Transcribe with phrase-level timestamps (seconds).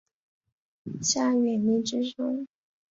[1.03, 2.47] 夏允彝之兄。